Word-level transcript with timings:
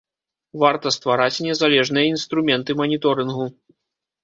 Варта 0.63 0.91
ствараць 0.95 1.43
незалежныя 1.49 2.05
інструменты 2.15 2.71
маніторынгу. 2.83 3.49